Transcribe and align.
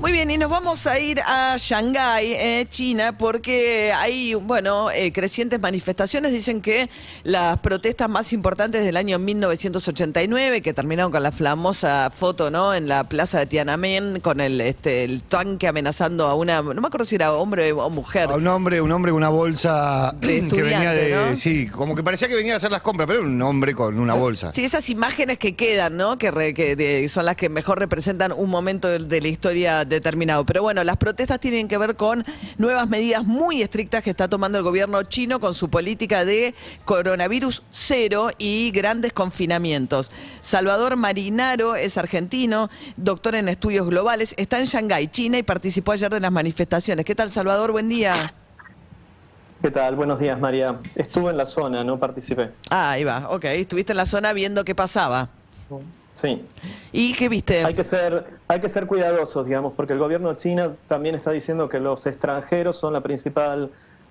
Muy 0.00 0.10
bien, 0.12 0.30
y 0.30 0.36
nos 0.36 0.50
vamos 0.50 0.86
a 0.86 0.98
ir 0.98 1.20
a 1.24 1.56
Shanghái, 1.56 2.32
eh, 2.34 2.66
China, 2.68 3.16
porque 3.16 3.90
hay, 3.94 4.34
bueno, 4.34 4.90
eh, 4.90 5.12
crecientes 5.12 5.58
manifestaciones. 5.60 6.30
Dicen 6.32 6.60
que 6.60 6.90
las 7.22 7.58
protestas 7.60 8.10
más 8.10 8.32
importantes 8.34 8.84
del 8.84 8.98
año 8.98 9.18
1989, 9.18 10.60
que 10.60 10.74
terminaron 10.74 11.10
con 11.10 11.22
la 11.22 11.32
famosa 11.32 12.10
foto, 12.10 12.50
¿no? 12.50 12.74
En 12.74 12.86
la 12.86 13.04
plaza 13.04 13.38
de 13.38 13.46
Tiananmen, 13.46 14.20
con 14.20 14.40
el, 14.42 14.60
este, 14.60 15.04
el 15.04 15.22
tanque 15.22 15.68
amenazando 15.68 16.26
a 16.26 16.34
una, 16.34 16.60
no 16.60 16.74
me 16.82 16.86
acuerdo 16.88 17.06
si 17.06 17.14
era 17.14 17.32
hombre 17.32 17.72
o 17.72 17.88
mujer. 17.88 18.28
A 18.30 18.34
un 18.34 18.46
hombre, 18.48 18.82
un 18.82 18.92
hombre 18.92 19.10
con 19.12 19.18
una 19.18 19.30
bolsa 19.30 20.12
De 20.20 20.46
que 20.48 20.62
venía 20.62 20.92
de. 20.92 21.12
¿no? 21.30 21.36
Sí, 21.36 21.66
como 21.68 21.94
que 21.96 22.02
parecía 22.02 22.28
que 22.28 22.34
venía 22.34 22.54
a 22.54 22.56
hacer 22.56 22.72
las 22.72 22.82
compras, 22.82 23.06
pero 23.06 23.20
era 23.20 23.28
un 23.28 23.40
hombre 23.40 23.74
con 23.74 23.98
una 23.98 24.14
bolsa. 24.14 24.52
Sí, 24.52 24.64
esas 24.64 24.90
imágenes 24.90 25.38
que 25.38 25.54
quedan, 25.56 25.96
¿no? 25.96 26.18
Que, 26.18 26.30
re- 26.30 26.52
que 26.52 26.76
de- 26.76 27.08
son 27.08 27.24
las 27.24 27.36
que 27.36 27.48
mejor 27.48 27.78
representan 27.78 28.32
un 28.32 28.50
momento 28.50 28.88
de, 28.88 28.98
de 28.98 29.20
la 29.22 29.28
historia 29.28 29.83
determinado. 29.88 30.44
Pero 30.44 30.62
bueno, 30.62 30.84
las 30.84 30.96
protestas 30.96 31.40
tienen 31.40 31.68
que 31.68 31.78
ver 31.78 31.96
con 31.96 32.24
nuevas 32.58 32.88
medidas 32.88 33.24
muy 33.24 33.62
estrictas 33.62 34.02
que 34.02 34.10
está 34.10 34.28
tomando 34.28 34.58
el 34.58 34.64
gobierno 34.64 35.02
chino 35.02 35.40
con 35.40 35.54
su 35.54 35.70
política 35.70 36.24
de 36.24 36.54
coronavirus 36.84 37.62
cero 37.70 38.30
y 38.38 38.70
grandes 38.70 39.12
confinamientos. 39.12 40.12
Salvador 40.40 40.96
Marinaro 40.96 41.76
es 41.76 41.96
argentino, 41.96 42.70
doctor 42.96 43.34
en 43.34 43.48
estudios 43.48 43.86
globales, 43.86 44.34
está 44.36 44.58
en 44.58 44.66
Shanghái, 44.66 45.08
China, 45.08 45.38
y 45.38 45.42
participó 45.42 45.92
ayer 45.92 46.12
de 46.12 46.20
las 46.20 46.32
manifestaciones. 46.32 47.04
¿Qué 47.04 47.14
tal, 47.14 47.30
Salvador? 47.30 47.72
Buen 47.72 47.88
día. 47.88 48.34
¿Qué 49.62 49.70
tal? 49.70 49.96
Buenos 49.96 50.18
días, 50.18 50.38
María. 50.38 50.78
Estuve 50.94 51.30
en 51.30 51.38
la 51.38 51.46
zona, 51.46 51.82
no 51.84 51.98
participé. 51.98 52.50
Ah, 52.70 52.90
ahí 52.90 53.04
va, 53.04 53.30
ok. 53.30 53.46
Estuviste 53.46 53.92
en 53.92 53.96
la 53.96 54.06
zona 54.06 54.34
viendo 54.34 54.64
qué 54.64 54.74
pasaba. 54.74 55.30
Sí. 55.68 55.76
¿Y 56.92 57.12
qué 57.14 57.28
viste? 57.28 57.64
Hay 57.64 57.74
que 57.74 57.84
ser, 57.84 58.24
hay 58.48 58.60
que 58.60 58.68
ser 58.68 58.86
cuidadosos, 58.86 59.44
digamos, 59.46 59.72
porque 59.74 59.92
el 59.94 59.98
gobierno 59.98 60.34
chino 60.34 60.76
también 60.86 61.14
está 61.14 61.30
diciendo 61.32 61.68
que 61.68 61.80
los 61.80 62.06
extranjeros 62.06 62.76
son 62.76 62.92
la 62.92 63.00
principal, 63.00 63.70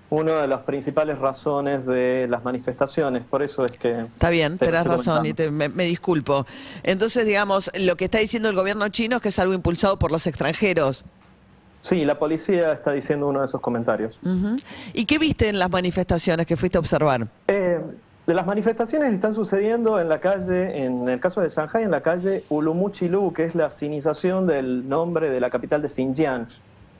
una 0.09 0.41
de 0.41 0.47
las 0.47 0.61
principales 0.61 1.17
razones 1.17 1.85
de 1.85 2.27
las 2.29 2.43
manifestaciones. 2.43 3.23
Por 3.23 3.41
eso 3.41 3.65
es 3.65 3.71
que. 3.77 4.01
Está 4.01 4.29
bien, 4.29 4.57
tenés 4.57 4.83
razón 4.85 5.25
y 5.25 5.33
te- 5.33 5.49
me, 5.49 5.69
me 5.69 5.85
disculpo. 5.85 6.45
Entonces, 6.83 7.25
digamos, 7.25 7.71
lo 7.79 7.95
que 7.95 8.05
está 8.05 8.17
diciendo 8.19 8.49
el 8.49 8.55
gobierno 8.55 8.87
chino 8.89 9.15
es 9.17 9.21
que 9.21 9.29
es 9.29 9.39
algo 9.39 9.53
impulsado 9.53 9.97
por 9.97 10.11
los 10.11 10.27
extranjeros. 10.27 11.05
Sí, 11.81 12.05
la 12.05 12.17
policía 12.17 12.71
está 12.71 12.93
diciendo 12.93 13.27
uno 13.27 13.39
de 13.39 13.45
esos 13.45 13.59
comentarios. 13.59 14.17
¿Y 14.93 15.05
qué 15.05 15.19
viste 15.19 15.49
en 15.49 15.59
las 15.59 15.69
manifestaciones 15.69 16.45
que 16.47 16.55
fuiste 16.55 16.77
a 16.77 16.79
observar? 16.79 17.27
Eh, 17.49 17.81
de 18.25 18.33
las 18.33 18.45
manifestaciones 18.45 19.13
están 19.13 19.33
sucediendo 19.33 19.99
en 19.99 20.07
la 20.07 20.19
calle, 20.19 20.85
en 20.85 21.09
el 21.09 21.19
caso 21.19 21.41
de 21.41 21.49
Shanghai, 21.49 21.83
en 21.83 21.91
la 21.91 22.01
calle 22.01 22.45
Ulumuchilu, 22.49 23.33
que 23.33 23.43
es 23.43 23.53
la 23.53 23.69
sinización 23.69 24.47
del 24.47 24.87
nombre 24.87 25.29
de 25.29 25.41
la 25.41 25.49
capital 25.49 25.81
de 25.81 25.89
Xinjiang, 25.89 26.47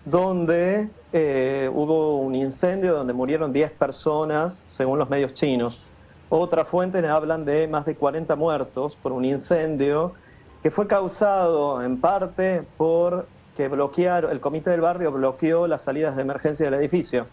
donde 0.04 0.90
eh, 1.14 1.70
hubo 1.74 2.18
un 2.18 2.36
incendio 2.36 2.94
donde 2.94 3.14
murieron 3.14 3.54
10 3.54 3.72
personas, 3.72 4.66
según 4.68 5.00
los 5.00 5.10
medios 5.10 5.34
chinos. 5.34 5.86
Otras 6.28 6.68
fuentes 6.68 7.02
hablan 7.06 7.46
de 7.46 7.70
más 7.70 7.86
de 7.86 7.96
40 7.96 8.36
muertos 8.36 8.98
por 9.02 9.14
un 9.14 9.24
incendio 9.24 10.14
que 10.62 10.72
fue 10.72 10.88
causado 10.88 11.82
en 11.84 12.02
parte 12.02 12.64
por 12.76 13.28
que 13.56 13.70
bloquearon, 13.70 14.32
el 14.32 14.42
comité 14.42 14.72
del 14.72 14.82
barrio 14.82 15.12
bloqueó 15.12 15.68
las 15.68 15.84
salidas 15.84 16.16
de 16.16 16.24
emergencia 16.24 16.66
del 16.66 16.74
edificio 16.74 17.28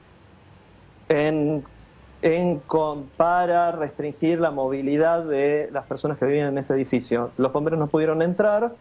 en, 1.08 1.64
en 2.22 2.60
para 3.16 3.72
restringir 3.72 4.40
la 4.40 4.50
movilidad 4.50 5.24
de 5.24 5.70
las 5.72 5.86
personas 5.86 6.18
que 6.18 6.26
vivían 6.26 6.48
en 6.48 6.58
ese 6.58 6.74
edificio. 6.74 7.30
Los 7.36 7.52
bomberos 7.52 7.78
no 7.78 7.86
pudieron 7.86 8.22
entrar 8.22 8.74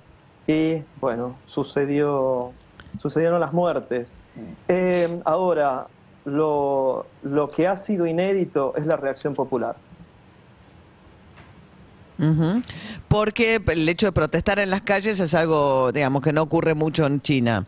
y, 0.47 0.83
bueno, 0.99 1.35
sucedió, 1.45 2.51
sucedieron 2.99 3.39
las 3.39 3.53
muertes. 3.53 4.19
Eh, 4.67 5.21
ahora, 5.25 5.87
lo, 6.25 7.05
lo 7.23 7.49
que 7.49 7.67
ha 7.67 7.75
sido 7.75 8.05
inédito 8.07 8.73
es 8.75 8.85
la 8.85 8.97
reacción 8.97 9.33
popular. 9.33 9.75
Porque 13.07 13.61
el 13.65 13.87
hecho 13.87 14.07
de 14.07 14.11
protestar 14.11 14.59
en 14.59 14.69
las 14.69 14.81
calles 14.81 15.21
es 15.21 15.33
algo, 15.33 15.93
digamos, 15.93 16.21
que 16.21 16.33
no 16.33 16.41
ocurre 16.41 16.73
mucho 16.73 17.05
en 17.05 17.21
China. 17.21 17.65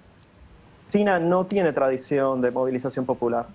China 0.92 1.20
no 1.20 1.46
tiene 1.46 1.72
tradición 1.72 2.42
de 2.42 2.52
movilización 2.52 3.06
popular. 3.06 3.46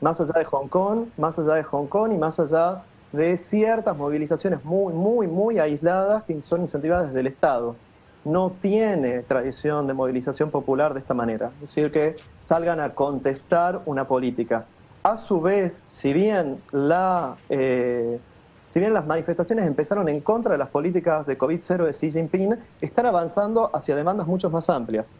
Más 0.00 0.20
allá 0.20 0.32
de 0.36 0.44
Hong 0.44 0.66
Kong, 0.66 1.06
más 1.16 1.38
allá 1.38 1.54
de 1.54 1.62
Hong 1.62 1.86
Kong 1.86 2.10
y 2.12 2.18
más 2.18 2.40
allá 2.40 2.82
de 3.12 3.36
ciertas 3.36 3.96
movilizaciones 3.96 4.64
muy, 4.64 4.92
muy, 4.92 5.28
muy 5.28 5.60
aisladas 5.60 6.24
que 6.24 6.42
son 6.42 6.62
incentivadas 6.62 7.06
desde 7.06 7.20
el 7.20 7.28
Estado. 7.28 7.76
No 8.24 8.50
tiene 8.50 9.22
tradición 9.22 9.86
de 9.86 9.94
movilización 9.94 10.50
popular 10.50 10.92
de 10.92 10.98
esta 10.98 11.14
manera, 11.14 11.52
es 11.54 11.60
decir, 11.60 11.92
que 11.92 12.16
salgan 12.40 12.80
a 12.80 12.88
contestar 12.90 13.82
una 13.86 14.08
política. 14.08 14.64
A 15.04 15.16
su 15.16 15.40
vez, 15.40 15.84
si 15.86 16.12
bien, 16.12 16.60
la, 16.72 17.36
eh, 17.48 18.18
si 18.66 18.80
bien 18.80 18.92
las 18.92 19.06
manifestaciones 19.06 19.66
empezaron 19.66 20.08
en 20.08 20.20
contra 20.20 20.50
de 20.50 20.58
las 20.58 20.68
políticas 20.68 21.26
de 21.26 21.38
COVID-0 21.38 21.84
de 21.84 21.92
Xi 21.92 22.10
Jinping, 22.10 22.56
están 22.80 23.06
avanzando 23.06 23.70
hacia 23.72 23.94
demandas 23.94 24.26
mucho 24.26 24.50
más 24.50 24.68
amplias 24.68 25.14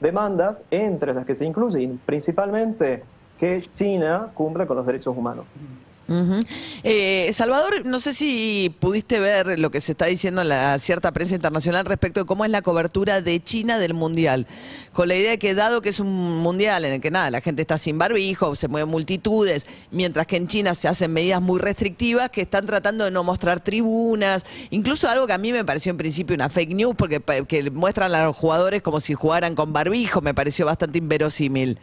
demandas 0.00 0.62
entre 0.70 1.14
las 1.14 1.24
que 1.24 1.34
se 1.34 1.44
incluyen 1.44 2.00
principalmente 2.04 3.02
que 3.38 3.60
China 3.74 4.30
cumpla 4.34 4.66
con 4.66 4.76
los 4.76 4.86
derechos 4.86 5.16
humanos. 5.16 5.46
Eh, 6.82 7.30
Salvador, 7.32 7.86
no 7.86 8.00
sé 8.00 8.14
si 8.14 8.74
pudiste 8.80 9.20
ver 9.20 9.58
lo 9.60 9.70
que 9.70 9.80
se 9.80 9.92
está 9.92 10.06
diciendo 10.06 10.42
en 10.42 10.48
la 10.48 10.78
cierta 10.80 11.12
prensa 11.12 11.36
internacional 11.36 11.86
respecto 11.86 12.20
de 12.20 12.26
cómo 12.26 12.44
es 12.44 12.50
la 12.50 12.62
cobertura 12.62 13.22
de 13.22 13.42
China 13.42 13.78
del 13.78 13.94
Mundial. 13.94 14.46
Con 14.92 15.06
la 15.06 15.14
idea 15.14 15.30
de 15.30 15.38
que 15.38 15.54
dado 15.54 15.82
que 15.82 15.90
es 15.90 16.00
un 16.00 16.38
Mundial 16.38 16.84
en 16.84 16.94
el 16.94 17.00
que 17.00 17.12
nada, 17.12 17.30
la 17.30 17.40
gente 17.40 17.62
está 17.62 17.78
sin 17.78 17.96
barbijo, 17.96 18.54
se 18.56 18.66
mueven 18.66 18.90
multitudes, 18.90 19.66
mientras 19.92 20.26
que 20.26 20.36
en 20.36 20.48
China 20.48 20.74
se 20.74 20.88
hacen 20.88 21.12
medidas 21.12 21.40
muy 21.40 21.60
restrictivas 21.60 22.30
que 22.30 22.42
están 22.42 22.66
tratando 22.66 23.04
de 23.04 23.10
no 23.12 23.22
mostrar 23.22 23.60
tribunas, 23.60 24.44
incluso 24.70 25.08
algo 25.08 25.26
que 25.26 25.32
a 25.32 25.38
mí 25.38 25.52
me 25.52 25.64
pareció 25.64 25.90
en 25.90 25.96
principio 25.96 26.34
una 26.34 26.48
fake 26.48 26.74
news, 26.74 26.96
porque 26.96 27.20
que 27.46 27.70
muestran 27.70 28.12
a 28.14 28.24
los 28.24 28.36
jugadores 28.36 28.82
como 28.82 28.98
si 28.98 29.14
jugaran 29.14 29.54
con 29.54 29.72
barbijo, 29.72 30.20
me 30.20 30.34
pareció 30.34 30.66
bastante 30.66 30.98
inverosímil. 30.98 31.78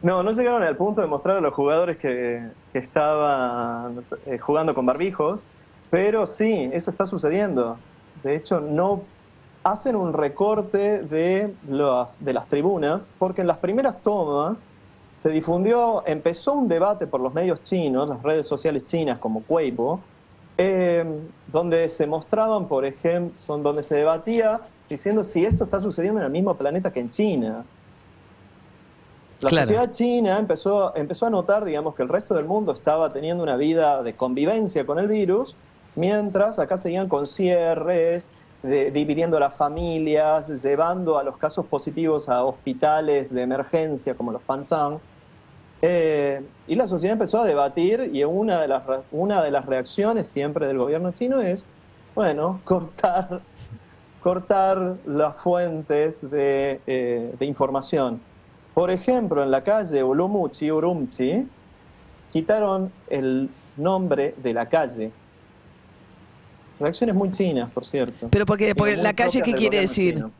No, 0.00 0.22
no 0.22 0.32
llegaron 0.32 0.62
al 0.62 0.76
punto 0.76 1.00
de 1.00 1.08
mostrar 1.08 1.38
a 1.38 1.40
los 1.40 1.54
jugadores 1.54 1.96
que, 1.96 2.42
estaban 2.72 4.04
eh, 4.26 4.38
jugando 4.38 4.72
con 4.74 4.86
barbijos, 4.86 5.40
pero 5.90 6.26
sí, 6.26 6.70
eso 6.72 6.90
está 6.90 7.06
sucediendo. 7.06 7.76
De 8.22 8.36
hecho, 8.36 8.60
no 8.60 9.02
hacen 9.64 9.96
un 9.96 10.12
recorte 10.12 11.02
de, 11.02 11.52
las 11.68 12.24
de 12.24 12.32
las 12.32 12.46
tribunas, 12.46 13.10
porque 13.18 13.40
en 13.40 13.48
las 13.48 13.58
primeras 13.58 14.00
tomas 14.02 14.68
se 15.16 15.30
difundió, 15.30 16.04
empezó 16.06 16.52
un 16.52 16.68
debate 16.68 17.08
por 17.08 17.20
los 17.20 17.34
medios 17.34 17.62
chinos, 17.64 18.08
las 18.08 18.22
redes 18.22 18.46
sociales 18.46 18.86
chinas 18.86 19.18
como 19.18 19.42
Weibo, 19.48 20.00
eh, 20.56 21.04
donde 21.48 21.88
se 21.88 22.06
mostraban, 22.06 22.66
por 22.68 22.84
ejemplo, 22.84 23.36
son 23.36 23.64
donde 23.64 23.82
se 23.82 23.96
debatía 23.96 24.60
diciendo 24.88 25.24
si 25.24 25.44
esto 25.44 25.64
está 25.64 25.80
sucediendo 25.80 26.20
en 26.20 26.26
el 26.26 26.32
mismo 26.32 26.54
planeta 26.54 26.92
que 26.92 27.00
en 27.00 27.10
China. 27.10 27.64
La 29.40 29.50
Claro. 29.50 29.66
sociedad 29.66 29.90
china 29.92 30.38
empezó, 30.38 30.94
empezó 30.96 31.26
a 31.26 31.30
notar, 31.30 31.64
digamos, 31.64 31.94
que 31.94 32.02
el 32.02 32.08
resto 32.08 32.34
del 32.34 32.44
mundo 32.44 32.72
estaba 32.72 33.12
teniendo 33.12 33.42
una 33.44 33.56
vida 33.56 34.02
de 34.02 34.14
convivencia 34.14 34.84
con 34.84 34.98
el 34.98 35.06
virus, 35.06 35.54
mientras 35.94 36.58
acá 36.58 36.76
seguían 36.76 37.08
con 37.08 37.24
cierres, 37.26 38.28
de- 38.64 38.90
dividiendo 38.90 39.38
las 39.38 39.54
familias, 39.54 40.48
llevando 40.62 41.18
a 41.18 41.22
los 41.22 41.36
casos 41.36 41.66
positivos 41.66 42.28
a 42.28 42.42
hospitales 42.42 43.32
de 43.32 43.42
emergencia 43.42 44.14
como 44.14 44.32
los 44.32 44.42
Pansang. 44.42 44.98
Eh, 45.82 46.42
y 46.66 46.74
la 46.74 46.88
sociedad 46.88 47.12
empezó 47.12 47.40
a 47.40 47.44
debatir 47.44 48.10
y 48.12 48.24
una 48.24 48.60
de, 48.60 48.66
las, 48.66 48.82
una 49.12 49.40
de 49.44 49.52
las 49.52 49.64
reacciones 49.66 50.26
siempre 50.26 50.66
del 50.66 50.78
gobierno 50.78 51.12
chino 51.12 51.40
es, 51.40 51.64
bueno, 52.16 52.60
cortar, 52.64 53.40
cortar 54.20 54.96
las 55.06 55.36
fuentes 55.36 56.28
de, 56.28 56.80
eh, 56.88 57.32
de 57.38 57.46
información. 57.46 58.20
Por 58.78 58.92
ejemplo, 58.92 59.42
en 59.42 59.50
la 59.50 59.64
calle 59.64 60.04
Ulumuchi, 60.04 60.70
Urumchi, 60.70 61.44
quitaron 62.30 62.92
el 63.10 63.50
nombre 63.76 64.36
de 64.40 64.54
la 64.54 64.68
calle. 64.68 65.10
Reacciones 66.78 67.16
muy 67.16 67.32
chinas, 67.32 67.68
por 67.72 67.84
cierto. 67.84 68.28
Pero 68.30 68.46
porque, 68.46 68.76
porque 68.76 68.96
la 68.96 69.14
calle, 69.14 69.42
¿qué 69.42 69.52
quiere 69.52 69.80
decir? 69.80 70.14
chino. 70.14 70.30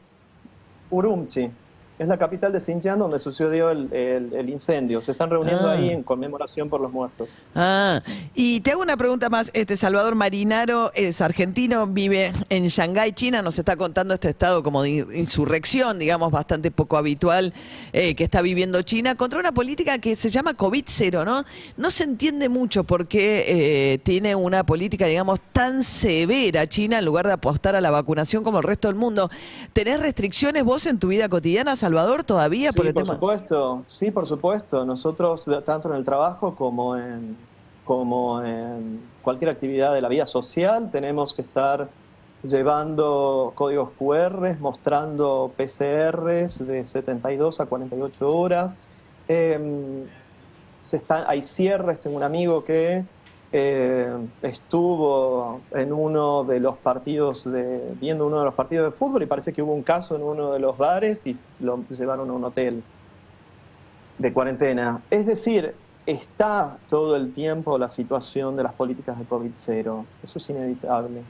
Urumchi. 0.89 1.51
Es 1.99 2.07
la 2.07 2.17
capital 2.17 2.53
de 2.53 2.61
Xinjiang 2.61 2.99
donde 2.99 3.19
sucedió 3.19 3.71
el, 3.71 3.93
el- 3.93 4.33
el 4.33 4.49
incendio. 4.51 5.01
Se 5.01 5.11
están 5.13 5.31
reuniendo 5.31 5.69
Ah. 5.69 5.73
ahí 5.73 5.91
en 5.91 6.03
conmemoración 6.05 6.69
por 6.69 6.81
los 6.81 6.93
muertos. 6.93 7.29
Ah, 7.57 8.01
y 8.35 8.61
te 8.61 8.71
hago 8.71 8.83
una 8.83 8.97
pregunta 8.97 9.29
más. 9.29 9.51
Este 9.53 9.77
Salvador 9.77 10.15
Marinaro 10.15 10.93
es 10.95 11.21
argentino, 11.21 11.87
vive 11.89 12.31
en 12.51 12.69
Shanghái, 12.69 13.13
China. 13.13 13.43
Nos 13.43 13.59
está 13.59 13.75
contando 13.75 14.15
este 14.15 14.29
estado 14.29 14.63
como 14.63 14.83
de 14.85 14.91
insurrección, 15.15 15.99
digamos, 15.99 16.31
bastante 16.31 16.71
poco 16.71 16.97
habitual 16.97 17.53
eh, 17.93 18.15
que 18.15 18.23
está 18.25 18.43
viviendo 18.43 18.81
China 18.83 19.17
contra 19.17 19.41
una 19.41 19.51
política 19.51 19.99
que 19.99 20.15
se 20.15 20.31
llama 20.31 20.55
COVID-0, 20.55 21.25
¿no? 21.25 21.45
No 21.77 21.91
se 21.91 22.05
entiende 22.05 22.49
mucho 22.49 22.85
por 22.85 23.09
qué 23.09 23.45
eh, 23.95 23.99
tiene 24.05 24.37
una 24.37 24.65
política, 24.65 25.07
digamos, 25.07 25.41
tan 25.59 25.83
severa 25.83 26.69
China 26.69 27.01
en 27.01 27.05
lugar 27.05 27.27
de 27.27 27.33
apostar 27.33 27.75
a 27.75 27.81
la 27.81 27.91
vacunación 27.91 28.45
como 28.45 28.59
el 28.59 28.63
resto 28.63 28.87
del 28.87 28.95
mundo. 28.95 29.29
¿Tenés 29.73 29.99
restricciones 29.99 30.63
vos 30.63 30.87
en 30.87 31.01
tu 31.01 31.09
vida 31.09 31.29
cotidiana, 31.29 31.75
Salvador, 31.75 32.23
todavía 32.23 32.71
por 32.71 32.83
Sí, 32.83 32.89
el 32.91 32.95
por 32.95 33.03
tema? 33.03 33.15
supuesto, 33.15 33.83
sí, 33.89 34.13
por 34.13 34.29
supuesto. 34.29 34.85
Nosotros, 34.85 35.45
tanto 35.67 35.91
en 35.91 35.97
el 35.97 36.05
trabajo 36.05 36.55
como 36.55 36.97
en, 36.97 37.37
como 37.85 38.41
en 38.41 39.01
cualquier 39.21 39.51
actividad 39.51 39.93
de 39.93 40.01
la 40.01 40.09
vida 40.09 40.27
social, 40.27 40.93
tenemos 40.93 41.35
que 41.35 41.43
estar 41.43 41.89
llevando 42.45 43.51
códigos 43.57 43.91
QR, 43.99 44.57
mostrando 44.61 45.51
PCRs 45.57 46.65
de 46.69 46.85
72 46.87 47.61
a 47.61 47.67
48 47.67 48.33
horas. 48.33 48.79
Em, 49.27 50.05
se 50.85 50.99
están, 50.99 51.25
hay 51.27 51.43
cierres, 51.43 51.99
tengo 52.01 52.17
un 52.17 52.23
amigo 52.23 52.63
que 52.63 53.03
eh, 53.51 54.15
estuvo 54.43 55.61
en 55.73 55.93
uno 55.93 56.45
de 56.45 56.61
los 56.61 56.77
partidos 56.77 57.51
de, 57.51 57.95
viendo 57.99 58.27
uno 58.27 58.41
de 58.41 58.45
los 58.45 58.55
partidos 58.55 58.93
de 58.93 58.99
fútbol 58.99 59.23
y 59.23 59.27
parece 59.27 59.53
que 59.53 59.63
hubo 59.63 59.73
un 59.73 59.83
caso 59.83 60.17
en 60.17 60.23
uno 60.23 60.53
de 60.53 60.59
los 60.59 60.77
bares 60.77 61.27
y 61.27 61.35
lo 61.61 61.81
llevaron 61.81 62.29
a 62.29 62.33
un 62.35 62.45
hotel 62.45 62.83
de 64.19 64.33
cuarentena. 64.33 65.01
Es 65.11 65.27
decir, 65.27 65.75
está 66.05 66.77
todo 66.91 67.17
el 67.17 67.33
tiempo 67.33 67.79
la 67.79 67.89
situación 67.89 68.57
de 68.57 68.65
las 68.65 68.75
políticas 68.75 69.19
de 69.19 69.27
COVID-0. 69.27 70.05
Eso 70.23 70.39
es 70.39 70.51
inevitable. 70.51 71.23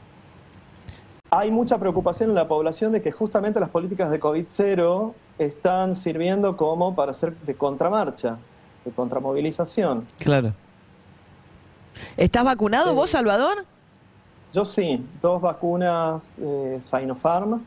Hay 1.30 1.50
mucha 1.50 1.78
preocupación 1.78 2.30
en 2.30 2.34
la 2.34 2.48
población 2.48 2.90
de 2.90 3.02
que 3.02 3.12
justamente 3.12 3.60
las 3.60 3.68
políticas 3.68 4.10
de 4.10 4.18
COVID-0 4.18 5.12
están 5.38 5.94
sirviendo 5.94 6.56
como 6.56 6.94
para 6.94 7.10
hacer 7.10 7.36
de 7.40 7.54
contramarcha, 7.54 8.38
de 8.84 8.90
contramovilización. 8.90 10.06
Claro. 10.18 10.52
¿Estás 12.16 12.44
vacunado 12.44 12.90
Sí. 12.90 12.94
vos, 12.94 13.10
Salvador? 13.10 13.64
Yo 14.52 14.64
sí, 14.64 15.04
dos 15.20 15.40
vacunas 15.42 16.34
eh, 16.40 16.78
Sinopharm, 16.80 17.62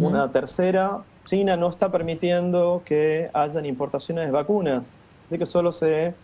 una 0.00 0.30
tercera. 0.30 0.98
China 1.24 1.56
no 1.56 1.68
está 1.68 1.90
permitiendo 1.90 2.82
que 2.84 3.30
hayan 3.32 3.64
importaciones 3.66 4.26
de 4.26 4.30
vacunas, 4.32 4.92
así 5.24 5.38
que 5.38 5.46
solo 5.46 5.70
se 5.72 6.14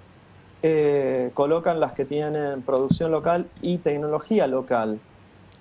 eh, 0.62 1.30
colocan 1.34 1.78
las 1.80 1.92
que 1.92 2.04
tienen 2.04 2.62
producción 2.62 3.10
local 3.12 3.46
y 3.62 3.78
tecnología 3.78 4.46
local. 4.46 4.98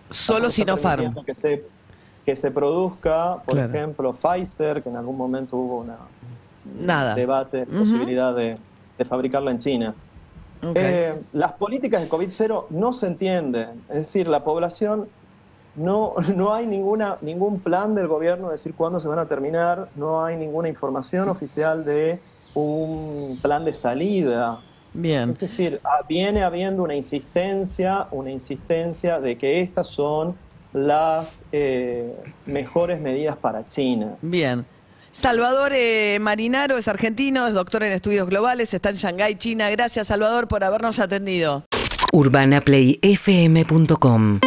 Solo 0.09 0.49
Sinopharm. 0.49 1.13
Que 1.23 1.35
se, 1.35 1.63
que 2.25 2.35
se 2.35 2.49
produzca, 2.51 3.37
por 3.45 3.55
Claro. 3.55 3.73
ejemplo, 3.73 4.13
Pfizer, 4.13 4.81
que 4.83 4.89
en 4.89 4.97
algún 4.97 5.17
momento 5.17 5.55
hubo 5.57 5.79
una 5.81 5.97
Nada. 6.79 7.13
debate, 7.15 7.63
Ujú. 7.63 7.79
posibilidad 7.79 8.35
de, 8.35 8.57
de 8.97 9.05
fabricarla 9.05 9.51
en 9.51 9.59
China. 9.59 9.93
Eh, 10.61 11.13
las 11.33 11.53
políticas 11.53 12.01
de 12.01 12.09
COVID-0 12.09 12.65
no 12.69 12.93
se 12.93 13.07
entienden. 13.07 13.83
Es 13.89 13.95
decir, 13.95 14.27
la 14.27 14.43
población 14.43 15.07
no, 15.75 16.15
no 16.35 16.53
hay 16.53 16.67
ninguna, 16.67 17.17
ningún 17.21 17.59
plan 17.59 17.95
del 17.95 18.07
gobierno 18.07 18.47
de 18.47 18.53
decir 18.53 18.73
cuándo 18.73 18.99
se 18.99 19.07
van 19.07 19.19
a 19.19 19.25
terminar, 19.27 19.89
no 19.95 20.25
hay 20.25 20.35
ninguna 20.35 20.67
información 20.67 21.29
oficial 21.29 21.85
de 21.85 22.19
un 22.53 23.39
plan 23.41 23.63
de 23.63 23.73
salida. 23.73 24.59
Bien. 24.93 25.29
Es 25.29 25.39
decir, 25.39 25.79
ah, 25.83 26.01
viene 26.07 26.43
habiendo 26.43 26.83
una 26.83 26.95
insistencia, 26.95 28.07
una 28.11 28.31
insistencia 28.31 29.19
de 29.19 29.37
que 29.37 29.61
estas 29.61 29.87
son 29.87 30.35
las 30.73 31.43
eh, 31.51 32.15
mejores 32.45 32.99
medidas 32.99 33.37
para 33.37 33.65
China. 33.67 34.15
Bien. 34.21 34.65
Salvador 35.19 35.71
eh, 35.73 36.19
Marinaro 36.21 36.77
es 36.77 36.87
argentino, 36.87 37.47
es 37.47 37.55
doctor 37.55 37.81
en 37.81 37.91
estudios 37.91 38.29
globales, 38.29 38.75
está 38.75 38.91
en 38.91 38.97
Shanghái, 38.97 39.33
China. 39.35 39.67
Gracias, 39.71 40.05
Salvador, 40.07 40.47
por 40.47 40.63
habernos 40.63 40.99
atendido. 40.99 41.65
UrbanaPlayFM.com 42.13 44.39